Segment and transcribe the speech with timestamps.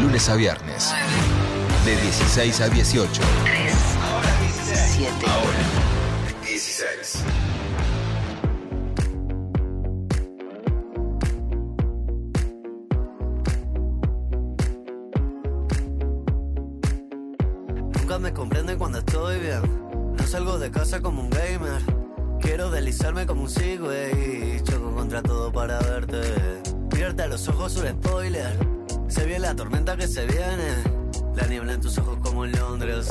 [0.00, 0.94] Lunes a viernes.
[1.84, 3.20] De 16 a 18.
[3.44, 3.74] 3,
[4.96, 5.12] 7.
[5.26, 5.58] Ahora.
[6.46, 7.24] 16.
[18.00, 19.62] Nunca me comprenden cuando estoy bien.
[20.16, 21.82] No salgo de casa como un gamer.
[22.40, 24.62] Quiero deslizarme como un Segway.
[24.62, 26.20] Choco contra todo para verte.
[26.94, 28.77] Mirarte a los ojos un spoiler.
[29.18, 30.76] Se viene la tormenta que se viene.
[31.34, 33.08] La niebla en tus ojos como en Londres.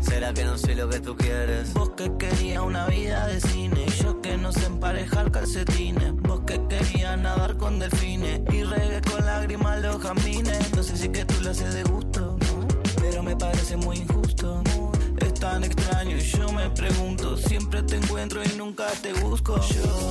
[0.00, 1.74] ¿Será que no soy lo que tú quieres?
[1.74, 6.14] Vos que querías una vida de cine yo que no sé emparejar calcetines.
[6.22, 10.74] Vos que querías nadar con delfines y reggae con lágrimas los jazmines.
[10.74, 12.38] No sé si que tú lo haces de gusto,
[12.98, 14.62] pero me parece muy injusto.
[15.18, 19.60] Es tan extraño y yo me pregunto, siempre te encuentro y nunca te busco.
[19.60, 20.09] Yo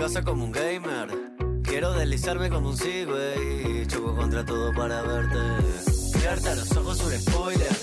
[0.00, 1.08] casa como un gamer.
[1.62, 3.86] Quiero deslizarme como un Segway.
[3.86, 5.38] Choco contra todo para verte.
[6.14, 7.74] Mirarte los ojos un spoiler.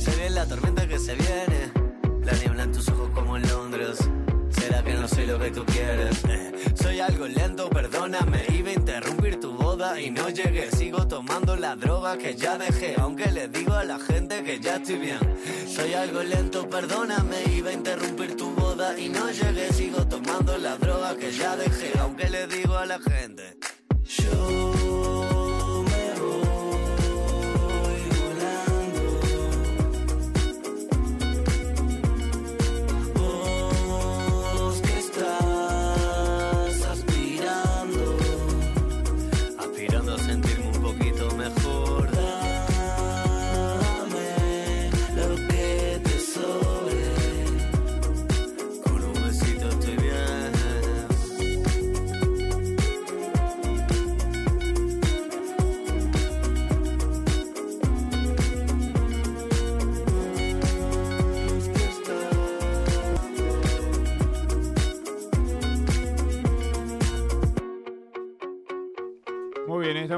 [0.00, 1.70] Se viene la tormenta que se viene.
[2.24, 3.98] La niebla en tus ojos como en Londres.
[4.48, 6.22] ¿Será que no soy lo que tú quieres?
[6.74, 8.44] Soy algo lento, perdóname.
[8.54, 10.70] Iba a interrumpir tu boda y no llegué.
[10.70, 12.94] Sigo tomando la droga que ya dejé.
[12.98, 15.18] Aunque le digo a la gente que ya estoy bien.
[15.66, 17.36] Soy algo lento, perdóname.
[17.54, 18.57] Iba a interrumpir tu boda
[18.96, 19.72] y no llegué.
[19.72, 21.98] Sigo tomando la droga que ya dejé.
[21.98, 23.58] Aunque le digo a la gente.
[24.04, 25.37] Yo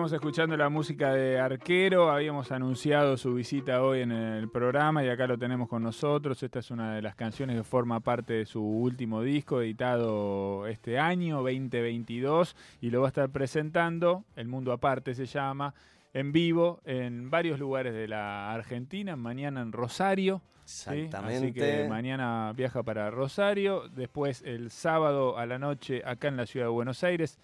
[0.00, 2.10] estamos escuchando la música de Arquero.
[2.10, 6.42] Habíamos anunciado su visita hoy en el programa y acá lo tenemos con nosotros.
[6.42, 10.98] Esta es una de las canciones que forma parte de su último disco editado este
[10.98, 15.74] año, 2022, y lo va a estar presentando, El Mundo Aparte se llama,
[16.14, 20.40] en vivo en varios lugares de la Argentina, mañana en Rosario.
[20.64, 20.92] ¿sí?
[20.92, 21.36] Exactamente.
[21.36, 26.46] Así que mañana viaja para Rosario, después el sábado a la noche acá en la
[26.46, 27.38] ciudad de Buenos Aires,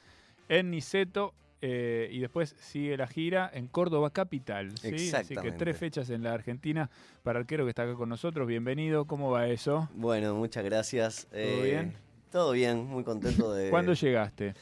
[0.48, 4.76] en Niceto, eh, y después sigue la gira en Córdoba Capital.
[4.78, 5.10] ¿sí?
[5.14, 6.90] Así que tres fechas en la Argentina
[7.22, 8.46] para Arquero que está acá con nosotros.
[8.46, 9.88] Bienvenido, ¿cómo va eso?
[9.94, 11.26] Bueno, muchas gracias.
[11.30, 11.94] ¿Todo bien?
[12.30, 13.70] Todo bien, muy contento de...
[13.70, 14.54] ¿Cuándo llegaste?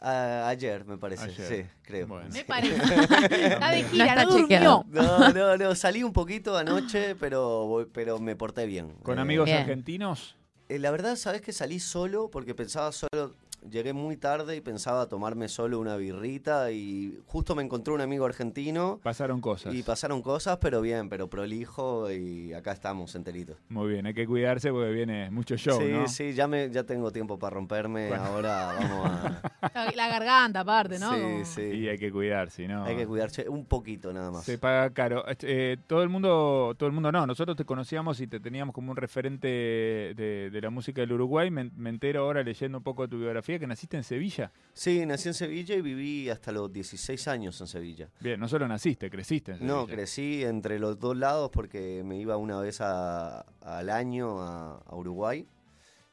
[0.00, 1.46] A- ayer, me parece, Ayer.
[1.64, 2.06] sí, creo.
[2.06, 2.28] Bueno.
[2.30, 2.74] Me parece.
[3.44, 4.84] Está de gira, no durmió.
[4.88, 8.90] No, no, no, salí un poquito anoche, pero, pero me porté bien.
[9.02, 9.58] ¿Con Eh, amigos Bien.
[9.60, 10.36] argentinos?
[10.68, 13.34] eh, la verdad, sabes que salí solo porque pensaba solo,
[13.70, 18.24] llegué muy tarde y pensaba tomarme solo una birrita y justo me encontré un amigo
[18.26, 19.74] argentino Pasaron cosas.
[19.74, 23.56] y pasaron cosas, pero bien, pero prolijo y acá estamos enteritos.
[23.68, 26.08] Muy bien, hay que cuidarse porque viene mucho show, sí, ¿no?
[26.08, 28.24] sí, ya, me, ya tengo tiempo para romperme, Bueno.
[28.24, 29.42] ahora vamos a...
[29.94, 31.14] La garganta, aparte, ¿no?
[31.14, 31.62] Sí, Como- sí.
[31.62, 32.84] Y hay que cuidarse, ¿no?
[32.84, 34.44] Hay que cuidarse un poquito nada más.
[34.44, 35.26] Se paga caro.
[35.26, 37.26] Este, eh, todo el mundo, todo el mundo no.
[37.26, 41.50] Nosotros te conocíamos y te teníamos como un referente de, de la música del Uruguay.
[41.50, 44.50] Me, me entero ahora leyendo un poco de tu biografía que naciste en Sevilla.
[44.72, 48.08] Sí, nací en Sevilla y viví hasta los 16 años en Sevilla.
[48.20, 49.74] Bien, no solo naciste, creciste en Sevilla.
[49.74, 54.78] No, crecí entre los dos lados porque me iba una vez a- al año a,
[54.86, 55.46] a Uruguay.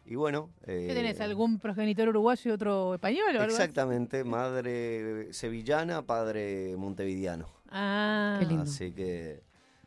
[0.06, 0.50] Y bueno.
[0.66, 1.22] ¿Qué eh, tenés?
[1.22, 3.54] ¿Algún progenitor uruguayo y otro español o algo así?
[3.54, 7.48] Exactamente, madre sevillana, padre montevideano.
[7.70, 8.64] Ah, Qué lindo.
[8.64, 9.42] Así que,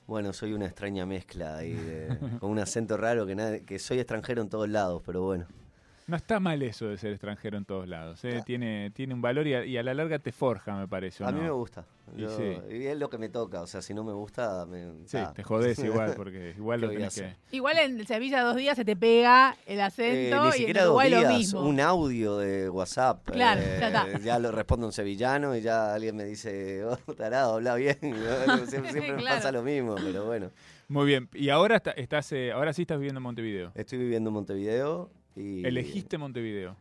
[0.06, 3.98] bueno, soy una extraña mezcla ahí, de- con un acento raro que, nadie- que soy
[3.98, 5.46] extranjero en todos lados, pero bueno.
[6.06, 8.22] No está mal eso de ser extranjero en todos lados.
[8.24, 8.28] ¿eh?
[8.30, 8.44] Claro.
[8.44, 11.24] Tiene, tiene un valor y a, y a la larga te forja, me parece.
[11.24, 11.86] ¿o A mí me gusta.
[12.14, 12.58] Y Yo- sí.
[12.70, 13.62] y es lo que me toca.
[13.62, 15.06] O sea, si no me gusta, me.
[15.06, 17.56] Sí, te jodés igual, porque igual ¿Qué lo tenés que...
[17.56, 20.82] Igual en Sevilla dos días se te pega el Eh, acento ni y en dos
[20.84, 21.60] Uruguay lo días, mismo.
[21.62, 23.26] un audio de WhatsApp.
[23.30, 24.18] Claro, eh, ya está.
[24.18, 27.96] ya lo respondo en sevillano y ya alguien me dice, oh, tarado, habla bien.
[28.68, 30.50] siempre siempre me pasa lo mismo, pero bueno.
[30.88, 31.30] Muy bien.
[31.32, 33.72] Y ahora está- estás, eh, ahora sí estás viviendo en Montevideo.
[33.74, 35.66] Estoy viviendo en Montevideo y...
[35.66, 36.76] Elegiste Montevideo.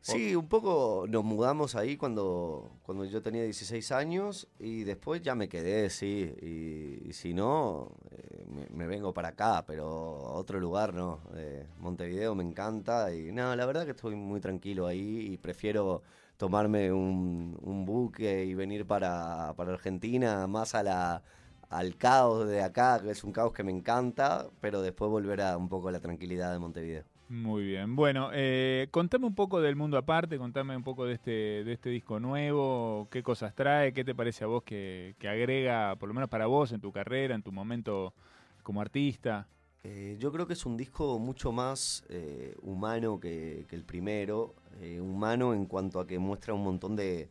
[0.00, 5.34] Sí, un poco nos mudamos ahí cuando, cuando yo tenía 16 años y después ya
[5.34, 6.32] me quedé, sí.
[6.40, 11.22] Y, y si no, eh, me, me vengo para acá, pero a otro lugar no.
[11.34, 16.02] Eh, Montevideo me encanta y no, la verdad que estoy muy tranquilo ahí y prefiero
[16.36, 21.22] tomarme un, un buque y venir para, para Argentina más a la,
[21.68, 25.56] al caos de acá, que es un caos que me encanta, pero después volver a
[25.56, 27.04] un poco a la tranquilidad de Montevideo.
[27.28, 27.96] Muy bien.
[27.96, 31.90] Bueno, eh, contame un poco del mundo aparte, contame un poco de este, de este
[31.90, 36.14] disco nuevo, qué cosas trae, qué te parece a vos que, que agrega, por lo
[36.14, 38.14] menos para vos, en tu carrera, en tu momento
[38.62, 39.48] como artista.
[39.82, 44.54] Eh, yo creo que es un disco mucho más eh, humano que, el primero.
[44.80, 47.30] eh, humano en cuanto a que muestra un montón de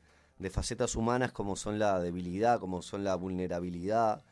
[0.50, 4.24] facetas humanas como son la debilidad, como son la vulnerabilidad,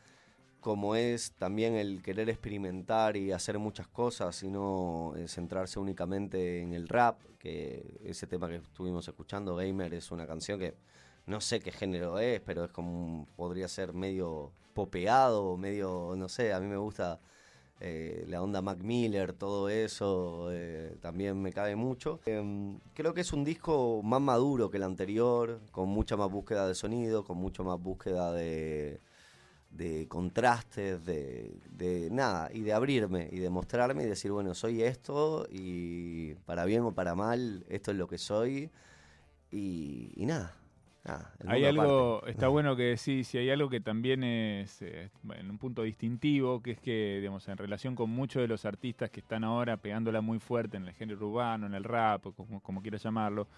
[0.64, 6.62] como es también el querer experimentar y hacer muchas cosas y no eh, centrarse únicamente
[6.62, 10.74] en el rap, que ese tema que estuvimos escuchando, Gamer, es una canción que
[11.26, 16.54] no sé qué género es, pero es como podría ser medio popeado, medio, no sé,
[16.54, 17.20] a mí me gusta
[17.80, 22.20] eh, la onda Mac Miller, todo eso, eh, también me cabe mucho.
[22.24, 26.66] Em, creo que es un disco más maduro que el anterior, con mucha más búsqueda
[26.66, 29.02] de sonido, con mucho más búsqueda de,
[29.76, 34.82] de contrastes, de, de nada, y de abrirme y de mostrarme y decir, bueno, soy
[34.82, 38.70] esto y para bien o para mal, esto es lo que soy
[39.50, 40.54] y, y nada.
[41.04, 42.30] nada, Hay algo, aparte.
[42.32, 46.62] está bueno que decís, y hay algo que también es eh, en un punto distintivo,
[46.62, 50.20] que es que, digamos, en relación con muchos de los artistas que están ahora pegándola
[50.20, 53.48] muy fuerte en el género urbano, en el rap, como, como quieras llamarlo,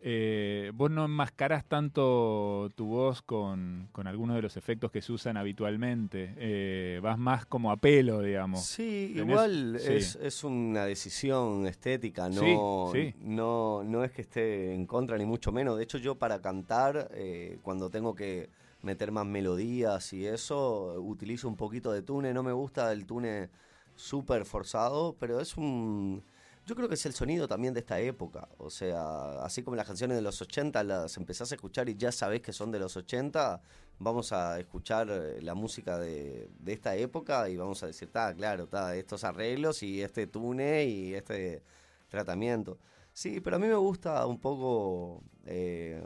[0.00, 5.12] eh, vos no enmascarás tanto tu voz con, con algunos de los efectos que se
[5.12, 8.66] usan habitualmente, eh, vas más como a pelo, digamos.
[8.66, 9.92] Sí, Tenés- igual sí.
[9.92, 13.14] Es, es una decisión estética, Sí, no, sí.
[13.20, 15.76] no, no es que esté en contra ni mucho menos.
[15.76, 18.48] De hecho, yo para cantar, eh, cuando tengo que
[18.82, 22.32] meter más melodías y eso, utilizo un poquito de tune.
[22.32, 23.48] No me gusta el tune
[23.96, 26.22] súper forzado, pero es un...
[26.68, 28.46] Yo creo que es el sonido también de esta época.
[28.58, 32.12] O sea, así como las canciones de los 80 las empezás a escuchar y ya
[32.12, 33.62] sabés que son de los 80,
[33.98, 38.34] vamos a escuchar eh, la música de, de esta época y vamos a decir, está
[38.34, 41.62] claro, está estos arreglos y este tune y este
[42.10, 42.76] tratamiento.
[43.14, 46.04] Sí, pero a mí me gusta un poco, eh,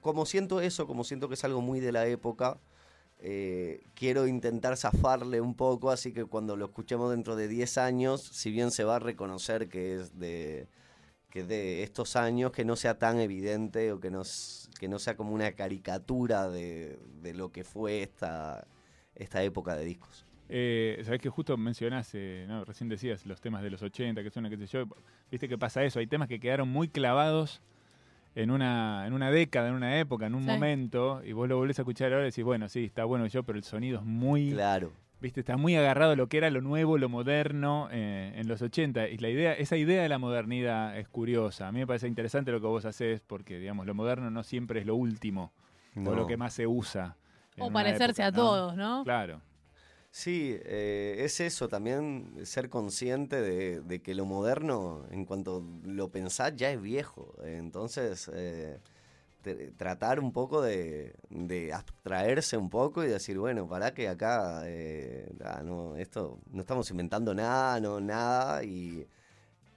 [0.00, 2.58] como siento eso, como siento que es algo muy de la época,
[3.22, 8.22] eh, quiero intentar zafarle un poco, así que cuando lo escuchemos dentro de 10 años,
[8.22, 10.68] si bien se va a reconocer que es de,
[11.28, 14.22] que de estos años, que no sea tan evidente o que no,
[14.78, 16.98] que no sea como una caricatura de,
[17.34, 18.66] lo que fue esta,
[19.14, 20.24] esta época de discos.
[20.48, 24.48] Eh, Sabés que justo mencionás, eh, recién decías los temas de los 80, que son,
[24.48, 24.84] qué sé yo,
[25.30, 27.60] viste que pasa eso, hay temas que quedaron muy clavados
[28.42, 30.46] en una, en una década, en una época, en un Sí.
[30.50, 33.42] momento, y vos lo volvés a escuchar ahora y decís, bueno, sí, está bueno yo,
[33.42, 34.92] pero el sonido es muy, Claro.
[35.20, 38.62] viste, está muy agarrado a lo que era lo nuevo, lo moderno eh, en los
[38.62, 42.08] 80, y la idea, esa idea de la modernidad es curiosa, a mí me parece
[42.08, 45.52] interesante lo que vos haces, porque, digamos, lo moderno no siempre es lo último,
[45.96, 47.16] o lo que más se usa.
[47.58, 48.36] O parecerse época, a ¿no?
[48.36, 49.04] todos, ¿no?
[49.04, 49.42] Claro.
[50.12, 56.10] Sí, eh, es eso también, ser consciente de, de que lo moderno, en cuanto lo
[56.10, 57.34] pensás, ya es viejo.
[57.44, 58.80] Entonces, eh,
[59.76, 65.32] tratar un poco de, de abstraerse un poco y decir, bueno, para que acá, eh,
[65.44, 69.06] ah, no, esto, no estamos inventando nada, no, nada, y,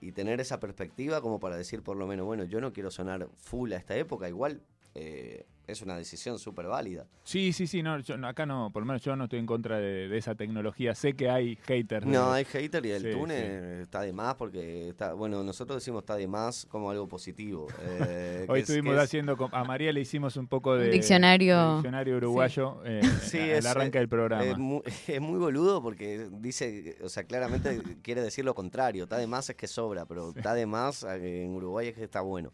[0.02, 3.30] y tener esa perspectiva como para decir por lo menos, bueno, yo no quiero sonar
[3.38, 4.62] full a esta época, igual
[4.96, 7.05] eh, es una decisión súper válida.
[7.24, 9.46] Sí, sí, sí, no, yo, no, acá no, por lo menos yo no estoy en
[9.46, 10.93] contra de, de esa tecnología.
[10.93, 12.05] Sé que hay haters.
[12.05, 16.01] No, hay hater y el Sí, tune está de más porque está, bueno, nosotros decimos
[16.03, 17.67] está de más como algo positivo.
[17.82, 21.75] eh, Hoy estuvimos es- haciendo, con- a María le hicimos un poco de diccionario.
[21.75, 24.43] diccionario uruguayo eh, Sí, al es- arranque del programa.
[24.43, 29.03] Es muy, es muy boludo porque dice, o sea, claramente quiere decir lo contrario.
[29.03, 32.03] Está de más es que sobra, pero está de más eh, en Uruguay es que
[32.03, 32.51] está bueno.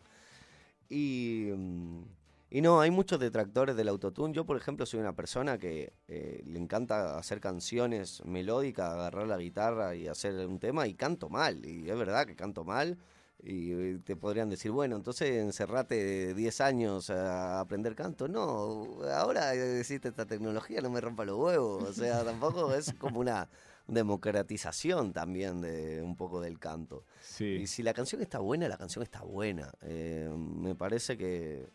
[0.89, 2.01] Y, mm,
[2.51, 4.33] Y no, hay muchos detractores del autotune.
[4.33, 9.37] Yo, por ejemplo, soy una persona que eh, le encanta hacer canciones melódicas, agarrar la
[9.37, 11.63] guitarra y hacer un tema y canto mal.
[11.63, 12.97] Y es verdad que canto mal.
[13.41, 18.27] Y eh, te podrían decir, bueno, entonces encerrate 10 años a aprender canto.
[18.27, 21.83] No, ahora existe esta tecnología, no me rompa los huevos.
[21.83, 23.47] O sea, tampoco es como una
[23.87, 27.05] democratización también de un poco del canto.
[27.21, 27.45] Sí.
[27.45, 29.71] Y si la canción está buena, la canción está buena.
[29.81, 31.69] Eh, me parece que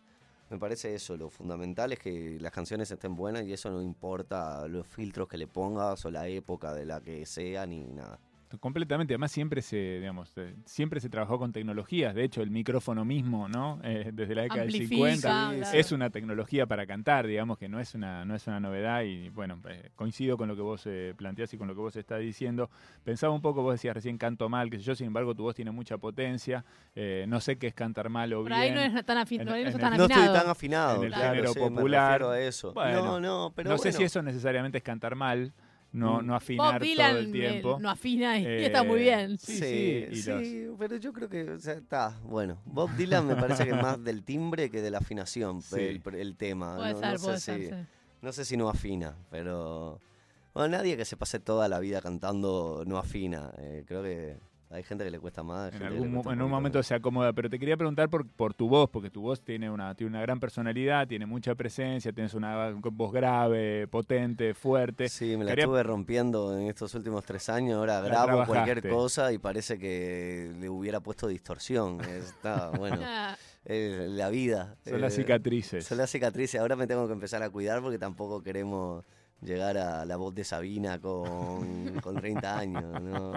[0.55, 4.67] me parece eso, lo fundamental es que las canciones estén buenas y eso no importa
[4.69, 8.21] los filtros que le pongas o la época de la que sea ni nada.
[8.61, 12.15] Completamente, además siempre se, digamos, eh, siempre se trabajó con tecnologías.
[12.15, 13.81] De hecho, el micrófono mismo, ¿no?
[13.83, 15.79] Eh, desde la década Amplifica, del 50 claro.
[15.79, 19.03] es una tecnología para cantar, digamos que no es una, no es una novedad.
[19.03, 21.97] Y bueno, eh, coincido con lo que vos eh, planteás y con lo que vos
[21.97, 22.71] estás diciendo.
[23.03, 25.71] Pensaba un poco, vos decías recién canto mal, que yo, sin embargo, tu voz tiene
[25.71, 26.65] mucha potencia.
[26.95, 28.61] Eh, no sé qué es cantar mal o Por bien.
[28.61, 30.97] ahí no es tan, estoy tan afinado.
[30.99, 32.23] En el claro, género sí, popular.
[32.23, 32.73] a eso.
[32.73, 35.53] Bueno, no, no, pero no sé si eso necesariamente es cantar mal,
[35.95, 36.27] no, Mm.
[36.27, 37.79] no Bob afinar Dylan todo el eh, tiempo.
[37.81, 39.39] no afina y, Eh, está muy bien.
[39.39, 42.59] Sí, Sí, sí, sí, los- pero yo creo que o sea, está bueno.
[42.67, 45.77] Bob Dylan me parece que es más del timbre que de la afinación Sí.
[45.81, 46.77] el, el tema.
[46.77, 47.61] Puede no, ser, no sé puede si, ser.
[47.71, 47.87] sí.
[48.23, 50.01] no sé si no afina, pero
[50.53, 53.53] bueno, nadie que se pase toda la vida cantando no afina.
[53.59, 54.37] Eh, creo que
[54.75, 55.73] hay gente que le cuesta más.
[55.75, 58.69] En, algún, cuesta en un momento se acomoda, pero te quería preguntar por, por tu
[58.69, 62.71] voz, porque tu voz tiene una, tiene una gran personalidad, tiene mucha presencia, tienes una
[62.73, 65.09] voz grave, potente, fuerte.
[65.09, 67.79] Sí, me la Quería- estuve rompiendo en estos últimos tres años.
[67.79, 72.01] Ahora La grabo cualquier cosa y parece que le hubiera puesto distorsión.
[72.01, 72.99] Está bueno.
[73.17, 74.77] Ah, eh, la vida.
[74.85, 75.85] Son las eh, cicatrices.
[75.85, 76.61] Son las cicatrices.
[76.61, 79.05] Ahora me tengo que empezar a cuidar porque tampoco queremos
[79.41, 83.03] llegar a la voz de Sabina con, con 30 años.
[83.03, 83.33] ¿no?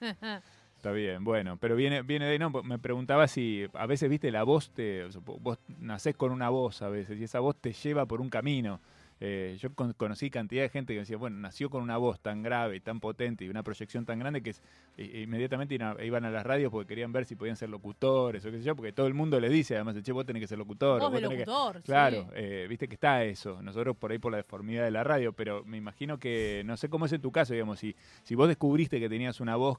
[0.78, 4.44] Está bien, bueno, pero viene, viene de no, me preguntaba si a veces, viste, la
[4.44, 8.20] voz te, vos nacés con una voz a veces y esa voz te lleva por
[8.20, 8.80] un camino.
[9.18, 12.44] Eh, yo con- conocí cantidad de gente que decía, bueno, nació con una voz tan
[12.44, 14.62] grave y tan potente y una proyección tan grande que es-
[14.96, 18.62] inmediatamente iban a, las radios porque querían ver si podían ser locutores o qué sé
[18.62, 21.00] yo, porque todo el mundo les dice, además, che, vos tenés que ser locutor.
[21.00, 21.38] de vos tenés que-".
[21.44, 21.76] locutor.
[21.78, 21.82] sí.
[21.86, 23.60] Claro, eh, viste que está eso.
[23.62, 26.88] Nosotros por ahí por la deformidad de la radio, pero me imagino que, no sé
[26.88, 29.78] cómo es en tu caso, digamos, si, si vos descubriste que tenías una voz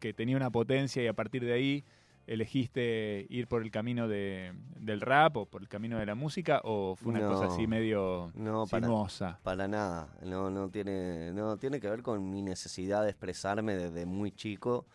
[0.00, 1.84] que tenía una potencia y a partir de ahí
[2.26, 6.60] elegiste ir por el camino de, del rap o por el camino de la música
[6.62, 9.40] o fue una cosa No, así medio No, para, sinuosa.
[9.42, 10.14] para nada.
[10.22, 14.86] No, no, tiene, no tiene que ver con mi necesidad de expresarme desde muy chico.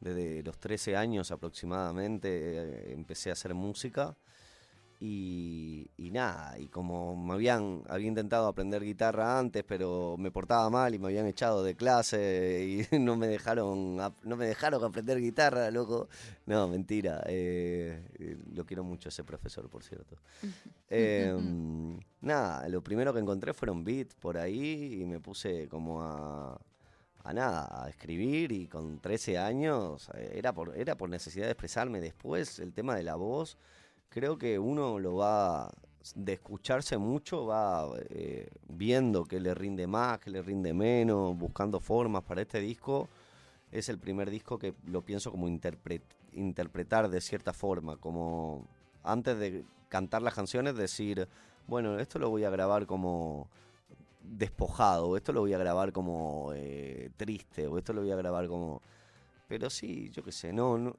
[0.00, 4.16] Desde los 13 años aproximadamente eh, empecé a hacer música.
[5.00, 10.68] Y, y nada, y como me habían, había intentado aprender guitarra antes, pero me portaba
[10.70, 15.20] mal y me habían echado de clase y no me dejaron, no me dejaron aprender
[15.20, 16.08] guitarra, loco.
[16.46, 17.22] No, mentira.
[17.26, 20.16] eh, eh, lo quiero mucho ese profesor, por cierto.
[20.90, 26.58] Em, nada, lo primero que encontré fueron beats por ahí y me puse como a,
[27.24, 31.52] a nada, a escribir y con 13 años eh, era por, era por necesidad de
[31.52, 32.00] expresarme.
[32.00, 33.58] Después el tema de la voz,
[34.08, 35.70] creo que uno lo va,
[36.14, 41.80] de escucharse mucho, va eh, viendo que le rinde más, que le rinde menos, buscando
[41.80, 43.08] formas para este disco.
[43.70, 48.66] Es el primer disco que lo pienso como interpre- interpretar de cierta forma, como
[49.02, 51.28] antes de cantar las canciones decir,
[51.66, 53.48] bueno, esto lo voy a grabar como
[54.22, 58.16] despojado, o esto lo voy a grabar como eh, triste, o esto lo voy a
[58.16, 58.80] grabar como...
[59.48, 60.94] Pero sí, yo qué sé, no, no-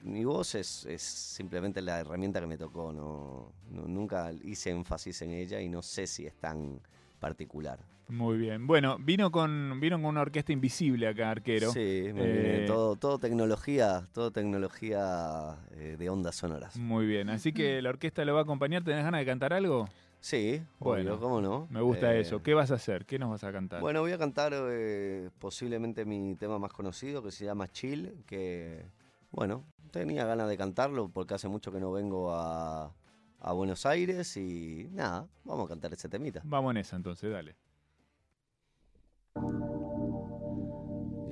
[0.00, 5.22] mi voz es, es simplemente la herramienta que me tocó, no, no- nunca hice énfasis
[5.22, 6.80] en ella y no sé si es tan
[7.20, 7.78] particular.
[8.08, 8.66] Muy bien.
[8.66, 11.70] Bueno, vino con, vino con una orquesta invisible acá, arquero.
[11.72, 11.78] Sí,
[12.12, 16.76] me viene Eh, todo, todo tecnología, todo tecnología eh, de ondas sonoras.
[16.76, 17.30] Muy bien.
[17.30, 18.82] Así que la orquesta lo va a acompañar.
[18.82, 19.88] ¿Tenés ganas de cantar algo?
[20.22, 21.66] Sí, Bueno, bueno, cómo no.
[21.68, 22.44] Me gusta Eh, eso.
[22.44, 23.06] ¿Qué vas a hacer?
[23.06, 23.80] ¿Qué nos vas a cantar?
[23.80, 28.86] Bueno, voy a cantar eh, posiblemente mi tema más conocido que se llama Chill, que
[29.32, 32.94] bueno, tenía ganas de cantarlo porque hace mucho que no vengo a,
[33.40, 36.40] a Buenos Aires y nada, vamos a cantar ese temita.
[36.44, 37.56] Vamos en esa entonces, dale.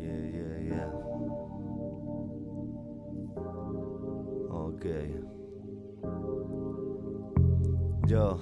[0.00, 0.90] Yeah, yeah, yeah.
[4.50, 4.84] Ok.
[8.08, 8.40] Yo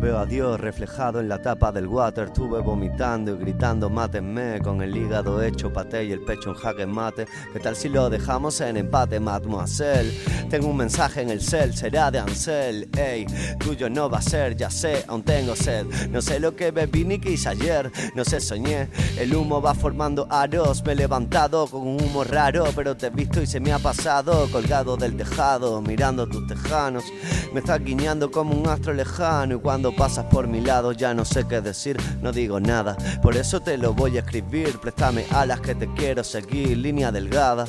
[0.00, 2.28] Veo a Dios reflejado en la tapa del water.
[2.28, 4.58] Estuve vomitando y gritando, mátenme.
[4.62, 7.26] Con el hígado hecho paté y el pecho en jaque mate.
[7.52, 10.10] ¿Qué tal si lo dejamos en empate, mademoiselle?
[10.48, 12.88] Tengo un mensaje en el cel, será de Ansel.
[12.96, 13.26] Ey,
[13.58, 15.84] tuyo no va a ser, ya sé, aún tengo sed.
[16.08, 18.88] No sé lo que bebí ni quise ayer, no sé, soñé.
[19.18, 20.82] El humo va formando aros.
[20.82, 23.78] Me he levantado con un humo raro, pero te he visto y se me ha
[23.78, 24.48] pasado.
[24.50, 27.04] Colgado del tejado, mirando tus tejanos.
[27.52, 29.56] Me estás guiñando como un astro lejano.
[29.56, 32.96] Y cuando pasas por mi lado, ya no sé qué decir, no digo nada.
[33.22, 34.78] Por eso te lo voy a escribir.
[34.80, 37.66] Préstame alas que te quiero seguir, línea delgada.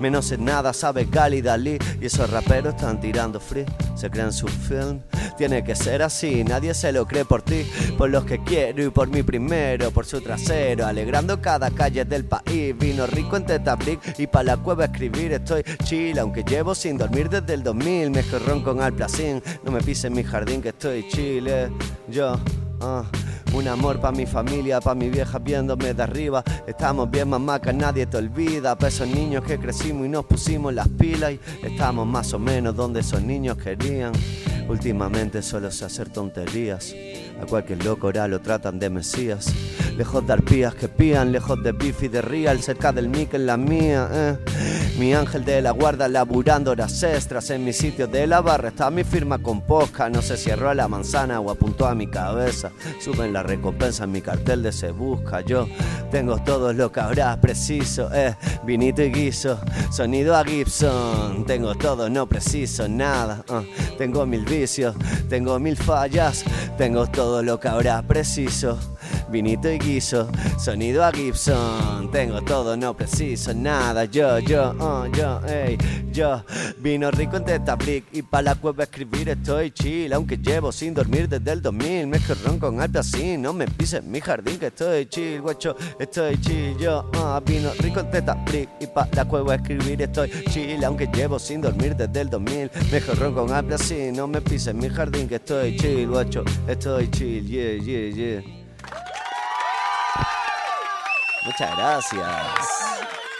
[0.00, 1.78] Menos en nada, sabe Gali Dalí.
[2.00, 3.64] Y esos raperos están tirando free,
[3.94, 5.00] se crean su film.
[5.36, 7.64] Tiene que ser así, nadie se lo cree por ti,
[7.98, 12.24] por los que quiero y por mi primero, por su trasero, alegrando cada calle del
[12.24, 12.76] país.
[12.78, 17.28] Vino rico en Tetabric y pa' la cueva escribir estoy chill, aunque llevo sin dormir
[17.28, 18.10] desde el 2000.
[18.10, 21.70] Me ron con alplacín, no me pise en mi jardín que estoy chile.
[22.08, 22.38] Yo,
[22.80, 23.04] ah.
[23.54, 26.42] Un amor pa' mi familia, pa' mi vieja viéndome de arriba.
[26.66, 28.76] Estamos bien mamacas, nadie te olvida.
[28.76, 31.32] Pa' esos niños que crecimos y nos pusimos las pilas.
[31.32, 34.12] Y estamos más o menos donde esos niños querían.
[34.68, 36.94] Últimamente solo sé hacer tonterías.
[37.42, 39.52] A cualquier loco ahora lo tratan de mesías.
[39.98, 43.58] Lejos de arpías que pían, lejos de y de real, cerca del mic en la
[43.58, 44.08] mía.
[44.10, 44.81] eh.
[44.98, 48.68] Mi ángel de la guarda laburando horas extras en mi sitio de la barra.
[48.68, 51.94] Está mi firma con posca, no sé si erró a la manzana o apuntó a
[51.94, 52.70] mi cabeza.
[53.00, 55.40] Suben la recompensa en mi cartel de se busca.
[55.40, 55.66] Yo
[56.10, 58.36] tengo todo lo que habrá preciso, eh.
[58.64, 59.58] Vinito y guiso,
[59.90, 61.46] sonido a Gibson.
[61.46, 63.44] Tengo todo, no preciso nada.
[63.48, 63.62] ah.
[63.96, 64.94] Tengo mil vicios,
[65.28, 66.44] tengo mil fallas.
[66.76, 68.78] Tengo todo lo que habrá preciso.
[69.30, 70.28] Vinito y guiso,
[70.58, 72.10] sonido a Gibson.
[72.10, 74.04] Tengo todo, no preciso nada.
[74.04, 75.78] Yo, yo, oh, yo, ey,
[76.12, 76.44] yo.
[76.78, 80.12] Vino rico en Tetabric y pa' la cueva escribir estoy chill.
[80.12, 82.06] Aunque llevo sin dormir desde el 2000.
[82.06, 85.76] Me ron con alta así, no me pises mi jardín que estoy chill, guacho.
[85.98, 90.84] Estoy chill, yo, ah, vino rico en Tetabric y pa' la cueva escribir estoy chill.
[90.84, 92.70] Aunque llevo sin dormir desde el 2000.
[92.90, 96.44] Me ron con alta así, no me pises mi jardín que estoy chill, guacho.
[96.66, 98.61] Estoy chill, yeah, yeah, yeah.
[101.44, 102.28] Muchas gracias.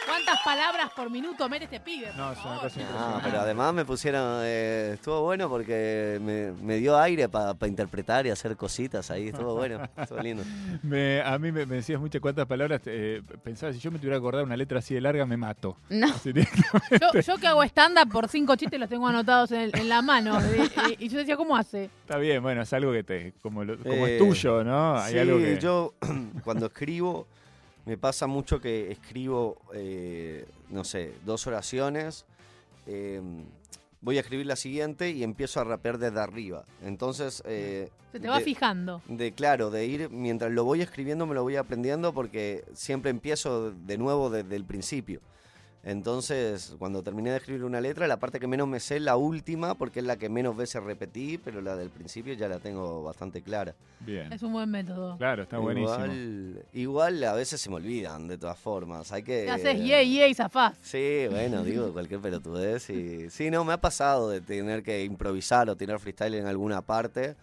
[0.06, 2.08] ¿Cuántas palabras por minuto mete este pibe?
[2.16, 6.98] No, es una cosa pero además me pusieron, eh, estuvo bueno porque me, me dio
[6.98, 10.42] aire para interpretar y hacer cositas ahí, estuvo bueno, estuvo lindo.
[10.82, 12.80] Me- a mí me, me decías muchas cuantas palabras.
[12.86, 15.76] eh, pensaba, si yo me tuviera que acordar una letra así de larga, me mato.
[15.88, 16.08] No.
[16.08, 16.32] Así.
[16.34, 20.38] Yo, yo que hago stand-up por cinco chistes los tengo anotados en, en la mano.
[20.98, 21.84] Y, y yo decía, ¿cómo hace?
[22.02, 24.98] Está bien, bueno, es algo que te, como, lo- como Eh, es tuyo, ¿no?
[24.98, 25.58] Hay sí, algo que...
[25.58, 25.94] yo
[26.44, 27.26] cuando escribo,
[27.86, 32.24] me pasa mucho que escribo, eh, no sé, dos oraciones,
[32.86, 33.20] eh,
[34.00, 36.64] voy a escribir la siguiente y empiezo a rapear desde arriba.
[36.82, 37.42] Entonces...
[37.46, 39.00] eh, Se te va de- fijando.
[39.08, 43.70] De claro, de ir mientras lo voy escribiendo me lo voy aprendiendo porque siempre empiezo
[43.72, 45.20] de nuevo desde el principio.
[45.84, 49.16] Entonces, cuando terminé de escribir una letra, la parte que menos me sé es la
[49.16, 53.02] última porque es la que menos veces repetí, pero la del principio ya la tengo
[53.02, 53.74] bastante clara.
[53.98, 54.32] Bien.
[54.32, 55.16] Es un buen método.
[55.16, 56.04] Claro, está buenísimo.
[56.04, 59.10] Igual, igual a veces se me olvidan de todas formas.
[59.10, 60.76] Hay que haces yeah, yeah y zafás.
[60.82, 62.88] Sí, bueno, digo cualquier pelotudez.
[62.90, 66.82] Y, sí, no, me ha pasado de tener que improvisar o tirar freestyle en alguna
[66.82, 67.34] parte.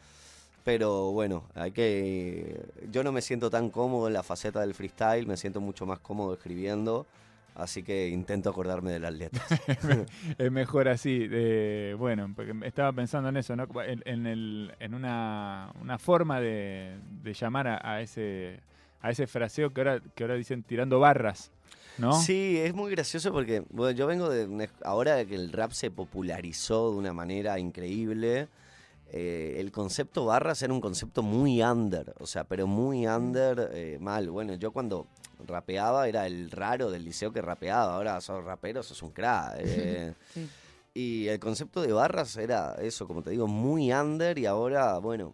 [0.64, 2.62] Pero bueno, hay que.
[2.90, 6.00] Yo no me siento tan cómodo en la faceta del freestyle, me siento mucho más
[6.00, 7.06] cómodo escribiendo.
[7.60, 9.46] Así que intento acordarme de las letras.
[10.38, 11.28] es mejor así.
[11.30, 13.68] eh, bueno, porque estaba pensando en eso, ¿no?
[13.84, 18.60] En, en el- en una, una forma de, de llamar a, a ese
[19.02, 21.52] a ese fraseo que ahora, que ahora dicen tirando barras,
[21.98, 22.12] ¿no?
[22.14, 26.92] Sí, es muy gracioso porque bueno, yo vengo de ahora que el rap se popularizó
[26.92, 28.50] de una manera increíble.
[29.12, 33.98] eh, el concepto barras era un concepto muy under, o sea, pero muy under, eh,
[34.02, 34.30] mal.
[34.30, 35.08] Bueno, yo cuando
[35.46, 39.56] rapeaba era el raro del liceo que rapeaba, ahora sos rapero, sos un crack.
[39.60, 40.14] eh.
[40.34, 40.50] Sí.
[40.94, 45.34] Y el concepto de barras era eso, como te digo, muy under y ahora, bueno,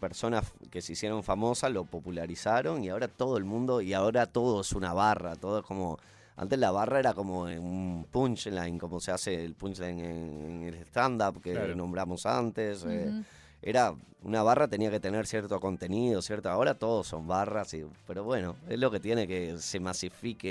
[0.00, 4.60] personas que se hicieron famosas lo popularizaron y ahora todo el mundo, y ahora todo
[4.60, 5.98] es una barra, todo es como...
[6.36, 10.74] Antes la barra era como un punchline, como se hace el punchline en, en el
[10.86, 11.76] stand-up que Claro.
[11.76, 12.84] nombramos antes.
[12.88, 13.22] eh.
[13.64, 16.50] Era una barra tenía que tener cierto contenido, cierto.
[16.50, 20.48] Ahora todos son barras, y- pero bueno, es lo que tiene que se masifique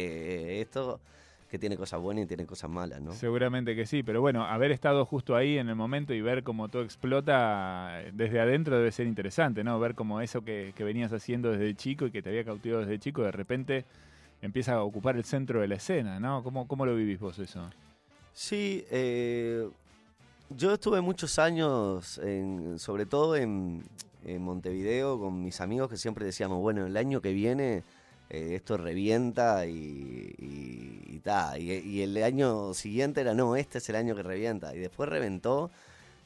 [0.58, 1.00] eh, esto,
[1.50, 3.12] que tiene cosas buenas y tiene cosas malas, ¿no?
[3.12, 6.68] Seguramente que sí, pero bueno, haber estado justo ahí en el momento y ver cómo
[6.70, 9.80] todo explota eh, desde adentro debe ser interesante, ¿no?
[9.80, 12.98] Ver cómo eso que, que venías haciendo desde chico y que te había cautivado desde
[13.00, 13.86] chico, de repente
[14.42, 16.44] empieza a ocupar el centro de la escena, ¿no?
[16.44, 17.70] ¿Cómo, cómo lo vivís vos eso?
[18.34, 19.70] Sí, eh,
[20.50, 23.84] yo estuve muchos años, en, sobre todo en,
[24.26, 27.84] Montevideo con mis amigos que siempre decíamos, bueno, el año que viene
[28.30, 31.58] eh, esto revienta y, y, y ta.
[31.60, 34.74] Y el año siguiente era, no, este es el año que revienta.
[34.74, 35.72] Y después reventó,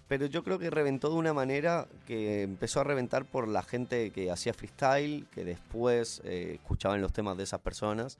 [0.07, 4.11] pero yo creo que reventó de una manera que empezó a reventar por la gente
[4.11, 8.17] que hacía freestyle, que después eh, escuchaban los temas de esas personas.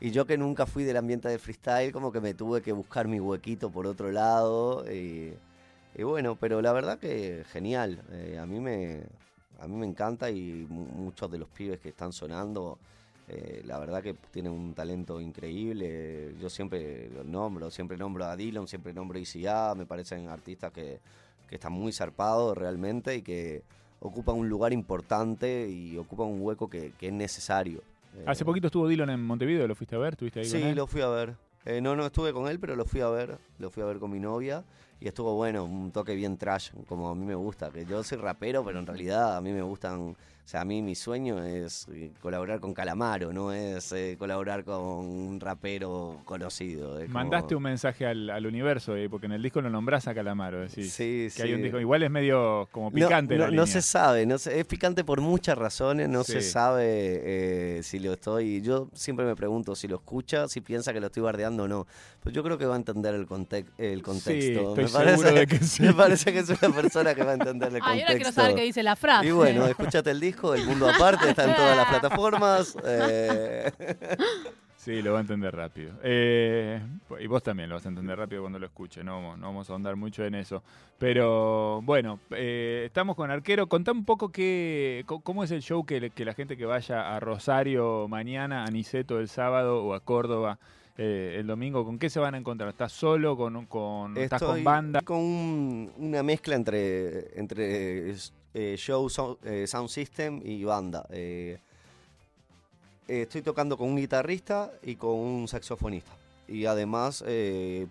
[0.00, 3.06] Y yo que nunca fui del ambiente de freestyle, como que me tuve que buscar
[3.06, 4.90] mi huequito por otro lado.
[4.90, 5.34] Y,
[5.94, 8.02] y bueno, pero la verdad que genial.
[8.12, 9.02] Eh, a, mí me,
[9.58, 12.78] a mí me encanta y mu- muchos de los pibes que están sonando,
[13.28, 16.34] eh, la verdad que tienen un talento increíble.
[16.40, 19.74] Yo siempre los nombro, siempre nombro a Dylan, siempre nombro a ICA.
[19.74, 20.98] Me parecen artistas que,
[21.46, 23.62] que están muy zarpados realmente y que
[24.00, 27.82] ocupan un lugar importante y ocupan un hueco que es necesario.
[28.16, 30.14] Eh, Hace poquito estuvo Dylan en Montevideo, ¿lo fuiste a ver?
[30.14, 30.76] ¿Estuviste ahí con Sí, él?
[30.76, 31.34] lo fui a ver.
[31.64, 33.38] Eh, no, no estuve con él, pero lo fui a ver.
[33.58, 34.64] Lo fui a ver con mi novia.
[35.00, 37.70] Y estuvo bueno, un toque bien trash, como a mí me gusta.
[37.70, 40.14] Que yo soy rapero, pero en realidad a mí me gustan.
[40.42, 44.64] O sea, a mí mi sueño es eh, colaborar con Calamaro, no es eh, colaborar
[44.64, 46.94] con un rapero conocido.
[46.96, 50.14] como- Mandaste un mensaje al, al universo, eh, porque en el disco lo nombrás a
[50.14, 50.62] Calamaro.
[50.62, 51.62] Decís, Sí, que hay un sí.
[51.64, 51.78] disco.
[51.78, 55.20] Igual es medio como picante no, la no se sabe, no se- es picante por
[55.20, 56.50] muchas razones, no se Sí.
[56.50, 58.60] sabe eh, si lo estoy.
[58.60, 61.86] Yo siempre me pregunto si lo escucha, si piensa que lo estoy bardeando o no.
[62.20, 64.70] Pues yo creo que va a entender el, context, el contexto.
[64.70, 65.82] estoy seguro de que sí.
[65.82, 67.86] me parece que es una persona que va a entender el contexto.
[68.06, 69.26] ahora quiero saber qué dice la frase.
[69.26, 72.76] Y bueno, escúchate el disco, El Mundo Aparte, está en todas las plataformas.
[72.84, 73.72] eh,
[74.76, 75.92] Sí, lo va a entender rápido.
[76.02, 76.80] Eh,
[77.20, 79.68] y vos también lo vas a entender rápido cuando lo escuches, no, vamos- no vamos
[79.68, 80.62] a ahondar mucho en eso.
[80.98, 83.66] Pero bueno, eh, estamos con Arquero.
[83.68, 87.20] Contá un poco qué, cómo es el show que, que la gente que vaya a
[87.20, 90.58] Rosario mañana, a Niceto el sábado o a Córdoba
[90.98, 92.68] eh, el domingo, ¿con qué se van a encontrar?
[92.70, 93.36] ¿Estás solo?
[93.36, 95.00] ¿Con, con, ¿Estás con banda?
[95.02, 98.10] con un- una mezcla entre, entre
[98.54, 101.06] eh, show, so- eh, sound system y banda.
[103.08, 106.12] Estoy tocando con un guitarrista y con un saxofonista.
[106.46, 107.24] Y además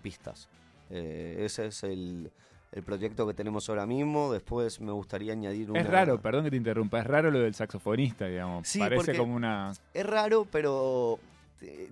[0.02, 0.48] pistas.
[0.88, 2.30] Ese es el,
[2.72, 4.32] el proyecto que tenemos ahora mismo.
[4.32, 5.80] Después me gustaría añadir una...
[5.80, 8.66] Es raro, perdón que te interrumpa, es raro lo del saxofonista, digamos.
[8.66, 9.72] Sí, Parece como una...
[9.92, 11.18] Es raro, pero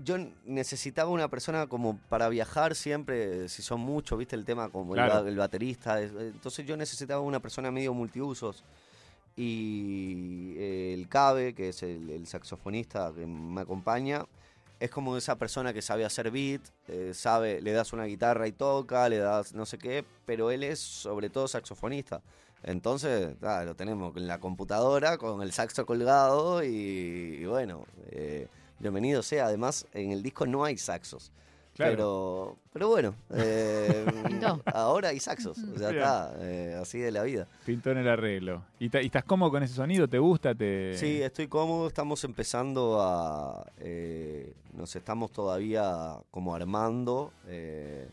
[0.02, 4.94] yo necesitaba una persona como para viajar siempre, si son muchos, viste el tema como
[4.94, 5.22] el Claro.
[5.24, 6.00] ba- el, baterista.
[6.00, 8.64] es- Entonces yo necesitaba una persona medio multiusos.
[9.36, 14.24] Y eh, el Cabe, que es el, el saxofonista que me acompaña,
[14.80, 18.52] es como esa persona que sabe hacer beat, eh, sabe, le das una guitarra y
[18.52, 22.20] toca, le das no sé qué, pero él es sobre todo saxofonista.
[22.62, 26.68] Entonces, ah, lo tenemos en la computadora con el saxo colgado y,
[27.40, 29.46] y bueno, eh, bienvenido sea.
[29.46, 31.30] Además, en el disco no hay saxos.
[31.76, 31.92] Claro.
[31.92, 34.04] Pero, pero bueno, eh,
[34.74, 36.02] ahora hay saxos, ya Bien.
[36.02, 37.46] está, eh, así de la vida.
[37.64, 38.64] Pintó en el arreglo.
[38.80, 40.08] ¿Y, ta- y estás cómodo con ese sonido?
[40.08, 40.56] ¿Te gusta?
[40.56, 40.94] ¿Te...
[40.98, 43.64] Sí, estoy cómodo, estamos empezando a...
[43.78, 48.08] eh, nos estamos todavía como armando, eh,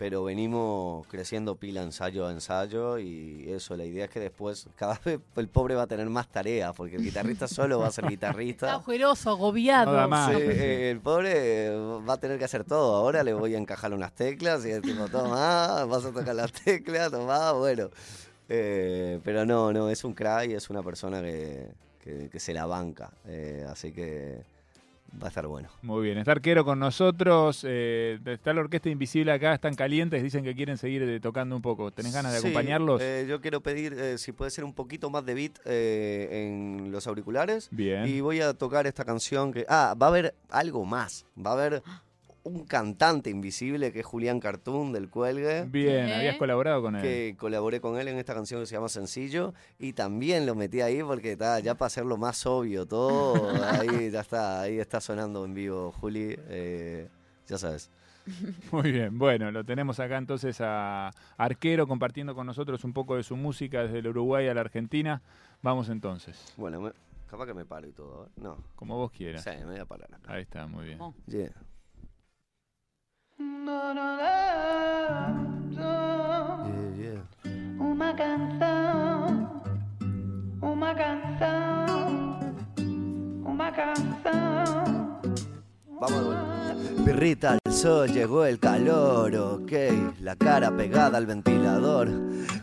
[0.00, 4.98] pero venimos creciendo pila ensayo a ensayo y eso, la idea es que después cada
[5.04, 8.04] vez el pobre va a tener más tareas, porque el guitarrista solo va a ser
[8.06, 8.76] Está guitarrista.
[8.78, 9.92] ojeroso, agobiado.
[9.92, 10.30] No da más.
[10.34, 11.68] Sí, eh, el pobre
[12.08, 12.96] va a tener que hacer todo.
[12.96, 16.50] Ahora le voy a encajar unas teclas y es tipo, toma, vas a tocar las
[16.50, 17.90] teclas, toma, bueno.
[18.48, 21.68] Eh, pero no, no, es un crack y es una persona que,
[22.02, 23.10] que- que se la banca.
[23.26, 24.40] Eh, así que
[25.20, 25.68] va a estar bueno.
[25.82, 27.64] Muy bien, está Arquero con nosotros.
[27.66, 31.62] eh, está la Orquesta Invisible acá, están calientes, dicen que quieren seguir eh, tocando un
[31.62, 31.90] poco.
[31.90, 33.00] ¿Tenés ganas de Sí, acompañarlos?
[33.02, 36.92] eh, yo quiero pedir eh, si puede ser un poquito más de beat eh, en
[36.92, 37.68] los auriculares.
[37.70, 38.06] Bien.
[38.06, 39.64] Y voy a tocar esta canción que...
[39.68, 41.26] Ah, va a haber algo más.
[41.38, 41.82] Va a haber
[42.42, 45.64] un cantante invisible que es Julián Cartoon del Cuelgue.
[45.68, 46.14] Bien, ¿Eh?
[46.14, 47.02] habías colaborado con él.
[47.02, 50.80] que colaboré con él en esta canción que se llama Sencillo y también lo metí
[50.80, 53.34] ahí porque ta, ya para hacerlo más obvio todo,
[53.72, 57.08] ahí ya está, ahí está sonando en vivo Juli, eh,
[57.46, 57.90] ya sabes.
[58.72, 63.22] Muy bien, bueno, lo tenemos acá entonces a Arquero compartiendo con nosotros un poco de
[63.22, 65.20] su música desde el Uruguay a la Argentina.
[65.62, 66.92] Vamos entonces, Bueno, me-
[67.28, 68.28] capaz que me paro y todo, ¿eh?
[68.36, 69.42] No, como vos quieras.
[69.44, 70.32] sí, me voy a parar acá.
[70.32, 70.98] Ahí está, muy bien.
[71.26, 71.50] Yeah.
[73.40, 73.56] Yeah,
[76.98, 77.22] yeah.
[77.80, 79.62] Uma canção,
[80.60, 82.38] uma canção,
[83.46, 85.19] uma canção.
[86.00, 86.34] Vamos.
[87.04, 89.72] Pirrita al sol, llegó el calor, ok.
[90.20, 92.08] La cara pegada al ventilador.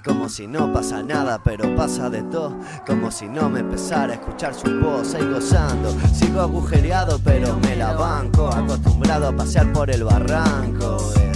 [0.06, 2.56] Como si no pasa nada, pero pasa de todo.
[2.86, 5.96] Como si no me empezara a escuchar su voz, ahí gozando.
[6.14, 8.48] Sigo agujereado, pero me la banco.
[8.48, 10.98] Acostumbrado a pasear por el barranco.
[11.20, 11.32] eh.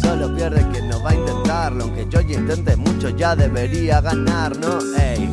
[0.00, 1.84] Solo pierde quien no va a intentarlo.
[1.84, 4.78] Aunque yo ya intente mucho, ya debería ganar, ¿no?
[4.96, 5.28] Ey.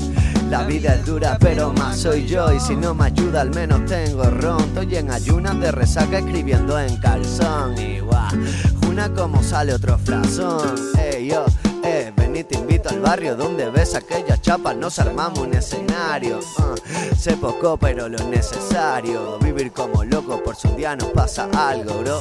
[0.52, 2.52] La vida es dura, pero más soy yo.
[2.54, 4.60] Y si no me ayuda, al menos tengo ron.
[4.60, 7.78] Estoy en ayunas de resaca escribiendo en calzón.
[7.78, 8.38] Igual,
[8.86, 10.76] una como sale otro frazón.
[11.00, 11.46] Ey, yo,
[11.86, 14.74] eh, ven y te invito al barrio donde ves aquella chapa.
[14.74, 16.42] Nos armamos un escenario.
[16.60, 16.76] Ah,
[17.18, 19.40] sé poco, pero lo necesario.
[19.40, 22.20] Vivir como loco por si un día nos pasa algo, bro.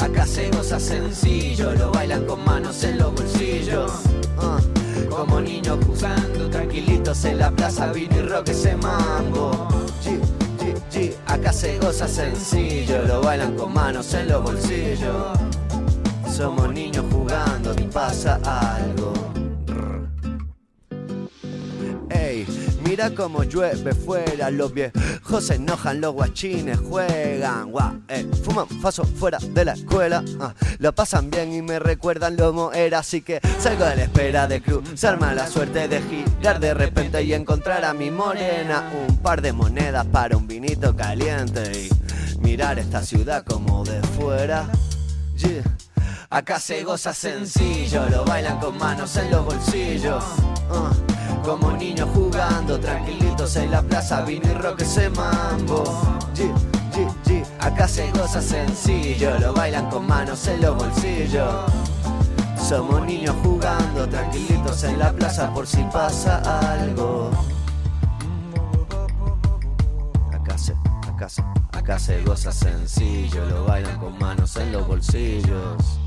[0.00, 3.90] Acá se goza sencillo, lo bailan con manos en los bolsillos.
[4.36, 4.58] Ah,
[5.18, 9.50] como niños jugando, tranquilitos en la plaza, vino rock ese mambo.
[10.00, 10.20] G,
[10.60, 15.36] G, G, acá se goza sencillo, lo bailan con manos en los bolsillos.
[16.30, 19.27] Somos niños jugando, y pasa algo.
[22.98, 29.04] Mira cómo llueve fuera, los viejos se enojan, los guachines juegan, guau, eh, fuman faso
[29.04, 33.40] fuera de la escuela, ah, lo pasan bien y me recuerdan lo era, así que
[33.60, 37.94] salgo de la espera de cruzar mala suerte de girar de repente y encontrar a
[37.94, 43.84] mi morena, un par de monedas para un vinito caliente y mirar esta ciudad como
[43.84, 44.68] de fuera.
[45.36, 45.62] Yeah.
[46.30, 50.24] Acá se goza sencillo, lo bailan con manos en los bolsillos.
[50.70, 50.90] Ah,
[51.42, 55.84] como niños jugando, tranquilitos en la plaza, vino y rock ese mambo.
[56.34, 56.50] G,
[56.92, 61.54] G, G, acá se goza sencillo, lo bailan con manos en los bolsillos.
[62.68, 66.38] Somos niños jugando, tranquilitos en la plaza por si pasa
[66.72, 67.30] algo.
[70.32, 70.74] Acá se,
[71.06, 75.98] acá se, acá se goza sencillo, lo bailan con manos en los bolsillos.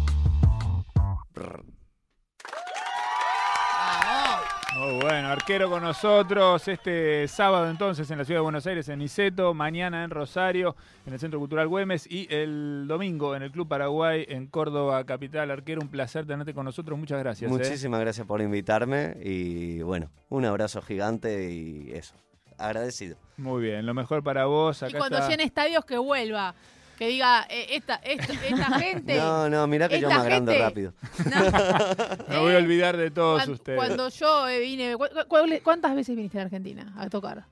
[5.21, 9.53] Bueno, arquero con nosotros este sábado entonces en la ciudad de Buenos Aires, en Niceto,
[9.53, 14.25] mañana en Rosario, en el Centro Cultural Güemes y el domingo en el Club Paraguay
[14.27, 15.51] en Córdoba, capital.
[15.51, 17.51] Arquero, un placer tenerte con nosotros, muchas gracias.
[17.51, 17.53] ¿eh?
[17.53, 22.15] Muchísimas gracias por invitarme y bueno, un abrazo gigante y eso,
[22.57, 23.15] agradecido.
[23.37, 24.83] Muy bien, lo mejor para vos.
[24.89, 26.55] Y cuando está- llene estadios, que vuelva.
[27.01, 29.15] Que diga, eh, esta, esta, esta gente.
[29.17, 30.93] No, no, mirá que yo me agrando gente- rápido.
[32.29, 33.75] Me voy a olvidar de todos Cuan- ustedes.
[33.79, 34.95] Cuando yo vine.
[34.95, 37.43] cu- cu- ¿Cuántas veces viniste a Argentina a tocar?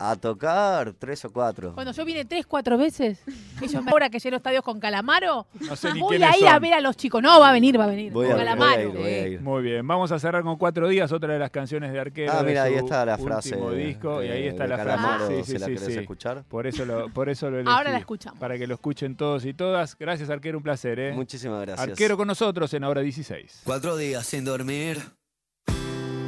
[0.00, 1.74] A tocar tres o cuatro.
[1.74, 3.18] Cuando yo vine tres, cuatro veces,
[3.60, 6.46] ellos me- ahora que lleno estadios con Calamaro, No sé ni voy quiénes a ir
[6.46, 6.62] a son.
[6.62, 7.20] ver a los chicos.
[7.20, 8.12] No, va a venir, va a venir.
[8.12, 8.82] Voy con a, voy a Calamaro.
[8.82, 9.40] ir, voy a ir.
[9.40, 12.32] Muy bien, vamos a cerrar con cuatro días, otra de las canciones de Arquero.
[12.32, 13.56] Ah, de mira, ahí su está la frase.
[13.56, 15.36] Último disco, y ahí de- está de la Calamaro, frase.
[15.38, 16.44] Sí, si sí, la sí, querés escuchar.
[16.44, 17.74] Por eso lo, por eso lo elegí.
[17.76, 18.38] Ahora la escuchamos.
[18.38, 19.96] Para que lo escuchen todos y todas.
[19.98, 21.12] Gracias, Arquero, un placer, ¿eh?
[21.12, 21.88] Muchísimas gracias.
[21.88, 23.62] Arquero con nosotros en Hora 16.
[23.64, 25.00] Cuatro días sin dormir.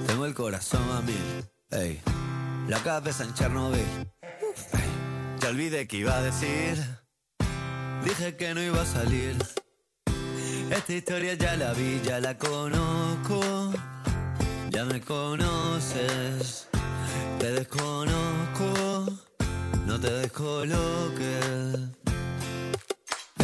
[0.09, 1.45] Tengo el corazón a mil.
[1.71, 2.01] Ey.
[2.71, 3.83] La cabeza en Chernobyl.
[5.41, 6.79] Ya olvidé que iba a decir.
[8.05, 9.37] Dije que no iba a salir.
[10.71, 13.73] Esta historia ya la vi, ya la conozco.
[14.69, 16.69] Ya me conoces.
[17.41, 19.19] Te desconozco.
[19.89, 21.75] No te descoloques.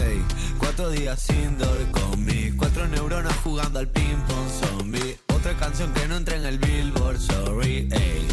[0.06, 0.24] Ey,
[0.56, 5.18] cuatro días sin dormir con mis cuatro neuronas jugando al ping pong zombie.
[5.34, 8.28] Otra canción que no entra en el billboard, sorry, ey,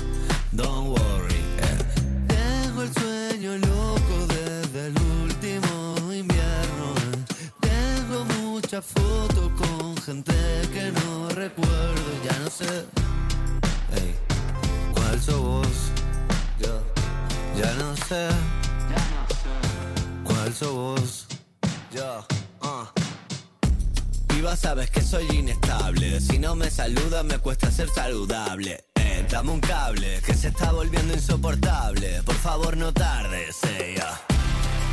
[26.83, 28.83] saluda, me cuesta ser saludable.
[28.95, 32.21] Eh, dame un cable que se está volviendo insoportable.
[32.23, 33.55] Por favor, no tardes,
[33.95, 34.19] ya.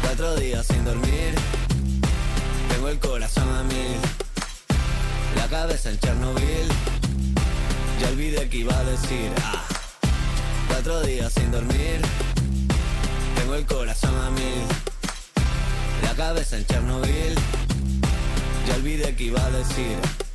[0.00, 1.34] Cuatro días sin dormir.
[2.68, 3.98] Tengo el corazón a mil.
[5.34, 6.68] La cabeza en Chernobyl.
[8.00, 9.32] Ya olvidé que iba a decir.
[9.42, 9.64] Ah.
[10.68, 12.00] Cuatro días sin dormir.
[13.34, 14.62] Tengo el corazón a mil.
[16.04, 17.34] La cabeza en Chernobyl.
[18.68, 20.29] Ya olvidé que iba a decir.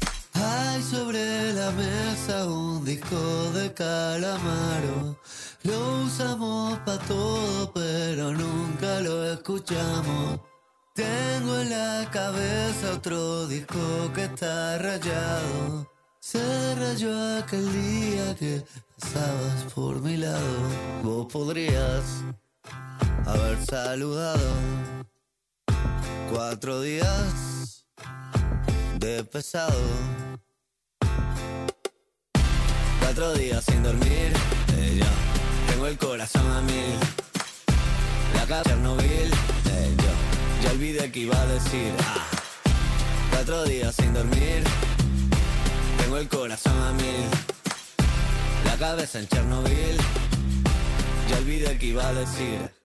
[0.46, 3.20] Hay sobre la mesa un disco
[3.54, 5.18] de calamaro.
[5.64, 10.40] Lo usamos para todo, pero nunca lo escuchamos.
[10.94, 15.90] Tengo en la cabeza otro disco que está rayado.
[16.20, 18.64] Se rayó aquel día que
[18.98, 20.58] estabas por mi lado.
[21.04, 22.04] Vos podrías
[23.26, 24.52] haber saludado.
[26.32, 27.55] Cuatro días
[29.06, 29.80] de pesado.
[33.00, 34.34] Cuatro días sin dormir.
[34.98, 35.06] yo
[35.68, 36.98] tengo el corazón a mil.
[38.34, 39.30] La casa Chernobyl.
[39.30, 41.94] yo ya olvidé que iba a decir.
[42.00, 42.28] Ah.
[43.32, 44.64] Cuatro días sin dormir.
[46.00, 47.26] Tengo el corazón a mil.
[48.66, 49.98] La cabeza en Chernobyl.
[51.30, 52.72] Ya olvidé que iba a decir.